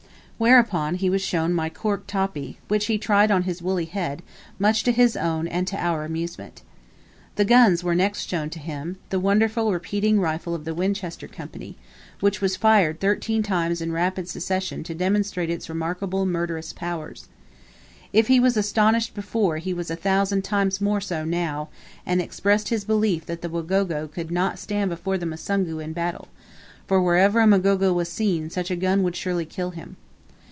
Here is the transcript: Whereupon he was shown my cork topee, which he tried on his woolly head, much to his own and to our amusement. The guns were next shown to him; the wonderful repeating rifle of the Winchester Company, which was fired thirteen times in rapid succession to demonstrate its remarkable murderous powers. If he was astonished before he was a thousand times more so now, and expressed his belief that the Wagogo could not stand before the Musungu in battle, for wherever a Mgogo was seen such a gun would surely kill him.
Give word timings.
Whereupon 0.41 0.95
he 0.95 1.07
was 1.07 1.21
shown 1.21 1.53
my 1.53 1.69
cork 1.69 2.07
topee, 2.07 2.57
which 2.67 2.87
he 2.87 2.97
tried 2.97 3.29
on 3.29 3.43
his 3.43 3.61
woolly 3.61 3.85
head, 3.85 4.23
much 4.57 4.81
to 4.85 4.91
his 4.91 5.15
own 5.15 5.47
and 5.47 5.67
to 5.67 5.77
our 5.77 6.03
amusement. 6.03 6.63
The 7.35 7.45
guns 7.45 7.83
were 7.83 7.93
next 7.93 8.27
shown 8.27 8.49
to 8.49 8.59
him; 8.59 8.97
the 9.11 9.19
wonderful 9.19 9.71
repeating 9.71 10.19
rifle 10.19 10.55
of 10.55 10.65
the 10.65 10.73
Winchester 10.73 11.27
Company, 11.27 11.77
which 12.21 12.41
was 12.41 12.55
fired 12.55 12.99
thirteen 12.99 13.43
times 13.43 13.81
in 13.81 13.91
rapid 13.91 14.27
succession 14.27 14.83
to 14.85 14.95
demonstrate 14.95 15.51
its 15.51 15.69
remarkable 15.69 16.25
murderous 16.25 16.73
powers. 16.73 17.27
If 18.11 18.25
he 18.25 18.39
was 18.39 18.57
astonished 18.57 19.13
before 19.13 19.57
he 19.57 19.75
was 19.75 19.91
a 19.91 19.95
thousand 19.95 20.43
times 20.43 20.81
more 20.81 21.01
so 21.01 21.23
now, 21.23 21.69
and 22.03 22.19
expressed 22.19 22.69
his 22.69 22.83
belief 22.83 23.27
that 23.27 23.43
the 23.43 23.49
Wagogo 23.49 24.07
could 24.07 24.31
not 24.31 24.57
stand 24.57 24.89
before 24.89 25.19
the 25.19 25.27
Musungu 25.27 25.77
in 25.77 25.93
battle, 25.93 26.29
for 26.87 26.99
wherever 26.99 27.41
a 27.41 27.45
Mgogo 27.45 27.93
was 27.93 28.09
seen 28.09 28.49
such 28.49 28.71
a 28.71 28.75
gun 28.75 29.03
would 29.03 29.15
surely 29.15 29.45
kill 29.45 29.69
him. 29.69 29.97